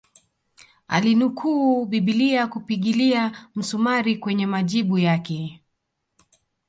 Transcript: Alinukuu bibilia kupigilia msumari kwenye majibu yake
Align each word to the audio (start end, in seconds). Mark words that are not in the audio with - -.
Alinukuu 0.87 1.85
bibilia 1.85 2.47
kupigilia 2.47 3.47
msumari 3.55 4.17
kwenye 4.17 4.45
majibu 4.47 4.97
yake 4.97 5.63